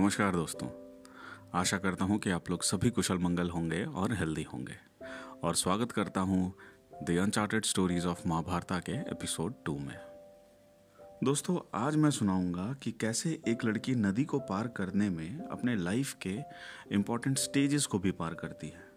[0.00, 0.68] नमस्कार दोस्तों।
[1.54, 4.76] आशा करता हूँ कि आप लोग सभी कुशल मंगल होंगे और हेल्दी होंगे।
[5.44, 6.52] और स्वागत करता हूँ
[7.02, 9.98] the uncharted stories of Mahabharata के एपिसोड टू में।
[11.24, 16.14] दोस्तों, आज मैं सुनाऊँगा कि कैसे एक लड़की नदी को पार करने में अपने लाइफ
[16.26, 16.36] के
[16.92, 18.88] इंपॉर्टेंट स्टेजेस को भी पार करती है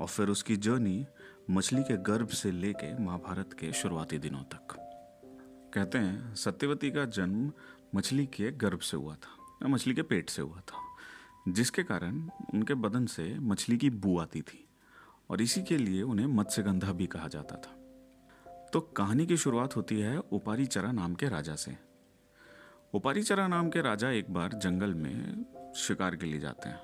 [0.00, 1.06] और फिर उसकी जर्नी
[1.50, 4.76] मछली के गर्भ से लेके महाभारत के शुरुआती दिनों तक।
[5.74, 7.52] कहते हैं, सत्यवती का जन्म
[7.94, 9.38] मछली के गर्भ से हुआ था।
[9.68, 10.80] मछली के पेट से हुआ था,
[11.48, 14.68] जिसके कारण उनके बदन से मछली की बू आती थी
[15.30, 17.78] और इसी के लिए उन्हें मत्स्यगंधा भी कहा जाता था।
[18.72, 21.76] तो कहानी की शुरुआत होती है उपारी चरा नाम के राजा से।
[22.94, 25.44] उपारी चरा नाम के राजा एक बार जंगल में
[25.76, 26.80] शिकार के लिए जाते हैं।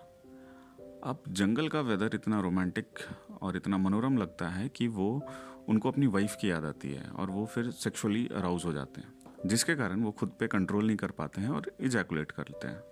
[1.04, 2.98] अब जंगल का वेदर इतना रोमांटिक
[3.42, 5.28] और इतना मनोरम लगता है कि वो
[5.68, 9.17] उनको अपनी वाइफ की याद आती है और वो फिर सेक्सुअली अराउज हो जाते हैं।
[9.46, 12.82] जिसके कारण वो खुद पे कंट्रोल नहीं कर पाते हैं और इजैकुलेट कर लेते हैं।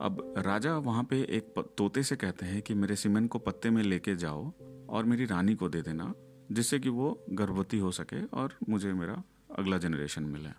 [0.00, 3.82] अब राजा वहाँ पे एक तोते से कहते हैं कि मेरे सीमेंट को पत्ते में
[3.82, 4.52] लेके जाओ
[4.88, 6.12] और मेरी रानी को दे देना,
[6.52, 9.22] जिससे कि वो गर्भवती हो सके और मुझे मेरा
[9.58, 10.50] अगला जनरेशन मिले।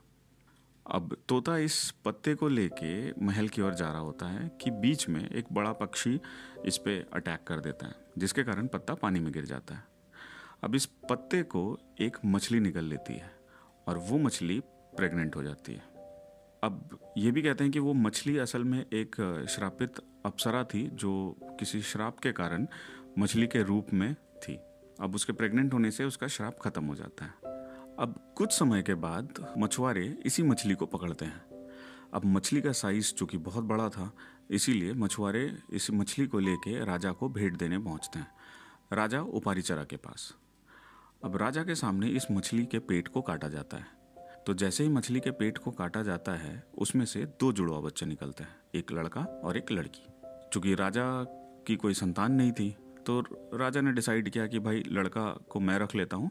[0.86, 5.10] अब तोता इस पत्ते को लेके महल की ओर जा रहा होता है कि बीच
[5.10, 6.20] में एक बड़ा पक्षी
[6.66, 9.84] इस पर अटैक कर देता है, जिसके कारण पत्ता पानी में गिर जाता है।
[10.64, 13.32] अब इस पत्ते को एक मछली निकल लेती है
[13.88, 14.62] और वो मछली
[14.98, 15.80] प्रेग्नेंट हो जाती है।
[16.64, 21.36] अब ये भी कहते हैं कि वो मछली असल में एक श्रापित अप्सरा थी जो
[21.59, 22.67] किसी श्राप के कारण
[23.20, 24.56] मछली के रूप में थी।
[25.00, 27.31] अब उसके प्रेग्नेंट होने से उसका श्राप खत्म हो जाता है।
[28.00, 31.70] अब कुछ समय के बाद मछुआरे इसी मछली को पकड़ते हैं।
[32.14, 34.11] अब मछली का साइज़ चूँकि बहुत बड़ा था,
[34.52, 38.28] इसीलिए मछुआरे इस मछली को लेके राजा को भेंट देने पहुँचते हैं।
[38.94, 40.34] राजा उपारीचरा के पास।
[41.23, 43.97] अब राजा के सामने इस मछली के पेट को काटा जाता है।
[44.48, 48.06] तो जैसे ही मछली के पेट को काटा जाता है, उसमें से दो जुड़वा बच्चे
[48.06, 50.06] निकलते हैं, एक लड़का और एक लड़की।
[50.54, 51.04] चूँकि राजा
[51.67, 52.70] की कोई संतान नहीं थी
[53.06, 53.20] तो
[53.54, 56.30] राजा ने डिसाइड किया कि भाई, लड़का को मैं रख लेता हूँ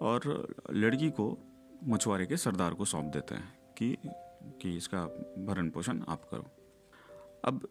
[0.00, 1.26] और लड़की को
[1.88, 3.96] मछुआरे के सरदार को सौंप देते हैं कि
[4.62, 5.04] कि इसका
[5.46, 6.50] भरण पोषण आप करो।
[7.44, 7.68] अब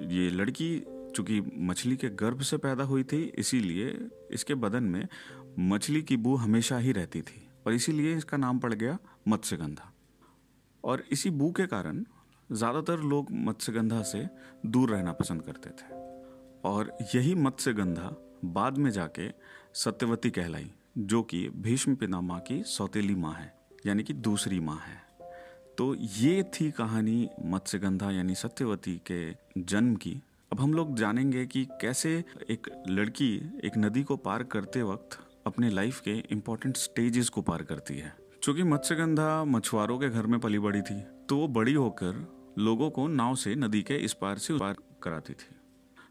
[0.00, 0.70] ये लड़की
[1.16, 5.06] चूँकि मछली के गर्भ से पैदा हुई थी, इसीलिए इसके बदन में
[5.70, 8.98] मछली की बू हमेशा ही रहती थी। और इसीलिए इसका नाम पड़ गया
[9.28, 9.92] मत्स्यगंधा।
[10.84, 12.04] और इसी बू के कारण
[12.50, 14.26] ज़्यादातर लोग मत्स्यगंधा से
[14.66, 15.98] दूर रहना पसंद करते थे।
[16.64, 18.14] और यही मत्स्यगंधा
[18.46, 19.28] बाद में जाके
[19.74, 23.52] सत्यवती कहलाई, जो कि भीष्म पितामह की सौतेली माँ है,
[23.86, 24.98] यानी कि दूसरी माँ है।
[25.78, 29.20] तो ये थी कहानी मत्स्यगंधा यानी सत्यवती के
[29.58, 30.20] जन्म की।
[30.52, 32.12] अब हम लोग जानेंगे कि कैसे
[32.50, 33.34] एक लड़की
[33.64, 38.12] एक नदी को पार करते वक्त अपने लाइफ के इम्पोर्टेंट स्टेजेस को पार करती है।
[38.42, 42.26] चूँकि मत्स्यगंधा मछुआरों के घर में पली बड़ी थी तो वो बड़ी होकर
[42.58, 45.54] लोगों को नाव से नदी के इस पार से उस पार कराती थी।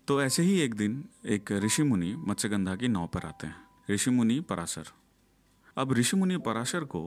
[0.07, 3.55] तो ऐसे ही एक दिन एक ऋषि मुनि मत्स्यगंधा की नाव पर आते हैं।
[3.91, 4.87] ऋषि मुनि पराशर।
[5.77, 7.01] अब ऋषि मुनि पराशर को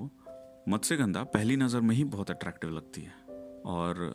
[0.69, 3.13] मत्स्यगंधा पहली नज़र में ही बहुत अट्रैक्टिव लगती है।
[3.67, 4.13] और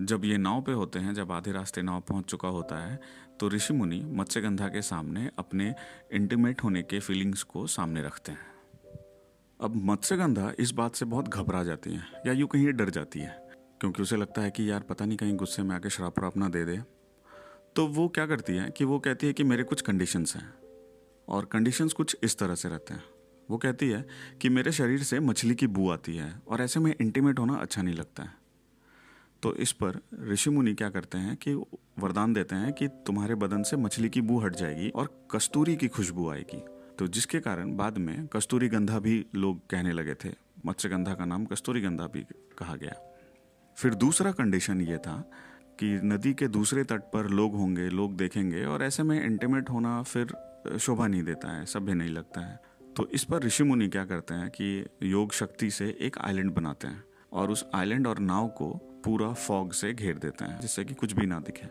[0.00, 3.00] जब ये नाव पे होते हैं, जब आधे रास्ते नाव पहुँच चुका होता है
[3.40, 5.74] तो ऋषि मुनि मत्स्यगंधा के सामने अपने
[6.12, 8.46] इंटीमेट होने के फीलिंग्स को सामने रखते हैं।
[9.60, 13.36] अब मत्स्यगंधा इस बात से बहुत घबरा जाती है, या यूँ कहीं डर जाती है,
[13.80, 16.48] क्योंकि उसे लगता है कि यार पता नहीं कहीं गुस्से में आके शराब वराब ना
[16.48, 16.78] दे दे।
[17.76, 20.52] तो वो क्या करती है कि वो कहती है कि मेरे कुछ कंडीशंस हैं,
[21.28, 23.04] और कंडीशंस कुछ इस तरह से रहते हैं।
[23.48, 24.04] वो कहती है
[24.42, 27.82] कि मेरे शरीर से मछली की बू आती है, और ऐसे में इंटीमेट होना अच्छा
[27.82, 28.37] नहीं लगता है।
[29.42, 31.54] तो इस पर ऋषि मुनि क्या करते हैं कि
[31.98, 35.88] वरदान देते हैं कि तुम्हारे बदन से मछली की बू हट जाएगी और कस्तूरी की
[35.88, 36.62] खुशबू आएगी।
[36.98, 40.28] तो जिसके कारण बाद में कस्तूरी गंधा भी लोग कहने लगे थे।
[40.66, 42.24] मत्स्य गंधा का नाम कस्तूरी गंधा भी
[42.58, 42.94] कहा गया।
[43.76, 45.30] फिर दूसरा कंडीशन ये था
[45.80, 50.02] कि नदी के दूसरे तट पर लोग होंगे, लोग देखेंगे और ऐसे में इंटीमेट होना
[50.02, 50.34] फिर
[50.78, 52.60] शोभा नहीं देता है, सभ्य नहीं लगता है।
[52.96, 56.86] तो इस पर ऋषि मुनि क्या करते हैं कि योग शक्ति से एक आइलैंड बनाते
[56.86, 60.94] हैं और उस आइलैंड और नाव को पूरा फॉग से घेर देते हैं, जिससे कि
[60.94, 61.66] कुछ भी ना दिखे।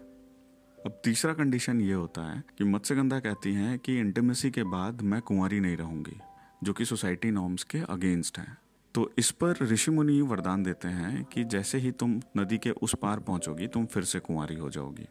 [0.78, 5.22] अब तीसरा कंडीशन ये होता है कि मत्स्यगंधा कहती हैं कि इंटीमेसी के बाद मैं
[5.22, 6.20] कुंवारी नहीं रहूँगी,
[6.64, 8.58] जो कि सोसाइटी नॉर्म्स के अगेंस्ट है।
[8.96, 12.96] तो इस पर ऋषि मुनि वरदान देते हैं कि जैसे ही तुम नदी के उस
[13.02, 15.08] पार पहुंचोगी, तुम फिर से कुंवारी हो जाओगी।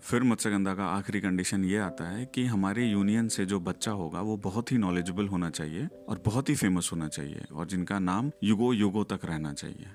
[0.00, 4.20] फिर मत्स्यगंधा का आखिरी कंडीशन ये आता है कि हमारे यूनियन से जो बच्चा होगा,
[4.20, 8.30] वो बहुत ही नॉलेजेबल होना चाहिए और बहुत ही फ़ेमस होना चाहिए, और जिनका नाम
[8.42, 9.86] युगो युगो तक रहना चाहिए।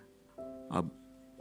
[0.71, 0.91] अब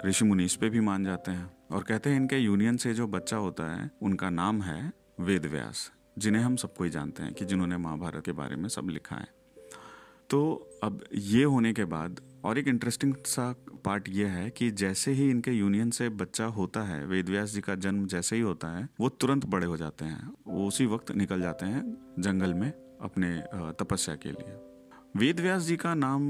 [0.05, 3.07] ऋषि मुनि इस पे भी मान जाते हैं और कहते हैं इनके यूनियन से जो
[3.07, 7.45] बच्चा होता है, उनका नाम है वेद व्यास जिन्हें हम सबको ही जानते हैं कि
[7.45, 9.27] जिन्होंने महाभारत के बारे में सब लिखा है।
[10.31, 10.41] तो
[10.83, 13.55] अब ये होने के बाद और एक इंटरेस्टिंग सा
[13.85, 17.75] पार्ट ये है कि जैसे ही इनके यूनियन से बच्चा होता है, वेदव्यास जी का
[17.75, 21.43] जन्म जैसे ही होता है, वो तुरंत बड़े हो जाते हैं, वो उसी वक्त निकल
[21.43, 21.83] जाते हैं
[22.19, 22.71] जंगल में
[23.01, 23.37] अपने
[23.85, 24.68] तपस्या के लिए।
[25.15, 26.23] वेद व्यास जी का नाम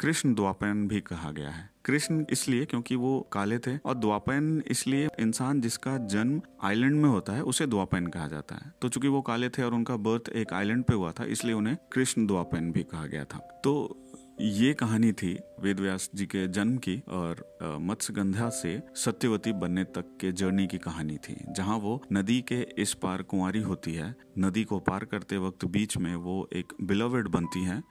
[0.00, 5.08] कृष्ण द्वापयन भी कहा गया है। कृष्ण इसलिए क्योंकि वो काले थे और द्वापयन इसलिए
[5.20, 9.20] इंसान जिसका जन्म आइलैंड में होता है, उसे द्वापयन कहा जाता है। तो चूँकि वो
[9.22, 12.82] काले थे और उनका बर्थ एक आइलैंड पे हुआ था, इसलिए उन्हें कृष्ण द्वापयन भी
[12.82, 14.06] कहा गया था। तो
[14.40, 17.44] ये कहानी थी वेद व्यास जी के जन्म की और
[17.80, 22.94] मत्स्यगंधा से सत्यवती बनने तक के जर्नी की कहानी थी, जहाँ वो नदी के इस
[22.94, 27.64] पार कुंवारी होती है। नदी को पार करते वक्त बीच में वो एक बिलवेड बनती
[27.64, 27.82] है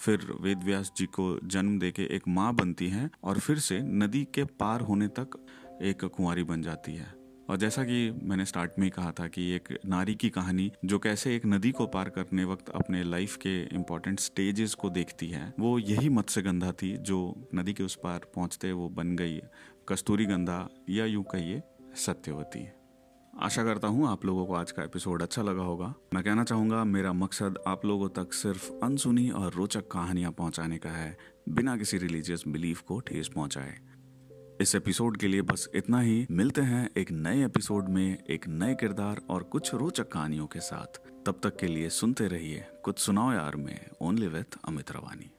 [0.00, 4.24] फिर वेद व्यास जी को जन्म देके एक माँ बनती है और फिर से नदी
[4.34, 5.38] के पार होने तक
[5.82, 7.20] एक कुंवारी बन जाती है।
[7.50, 10.98] और जैसा कि मैंने स्टार्ट में ही कहा था कि एक नारी की कहानी जो
[10.98, 15.52] कैसे एक नदी को पार करने वक्त अपने लाइफ के इम्पोर्टेंट स्टेजेस को देखती है,
[15.60, 19.40] वो यही मत्स्य थी जो नदी के उस पार पहुँचते वो बन गई
[19.88, 21.62] कस्तूरी गंधा या यूँ कहिए
[21.96, 22.68] सत्यवती।
[23.38, 26.84] आशा करता हूँ आप लोगों को आज का एपिसोड अच्छा लगा होगा। मैं कहना चाहूँगा,
[26.84, 31.16] मेरा मकसद आप लोगों तक सिर्फ़ अनसुनी और रोचक कहानियाँ पहुँचाने का है,
[31.48, 33.78] बिना किसी रिलीजियस बिलीफ को ठेस पहुँचाए।
[34.60, 38.74] इस एपिसोड के लिए बस इतना ही। मिलते हैं एक नए एपिसोड में, एक नए
[38.74, 43.32] किरदार और कुछ रोचक कहानियों के साथ। तब तक के लिए सुनते रहिए कुछ सुनाओ
[43.32, 45.30] यार में ओनली विथ अमित रवानी।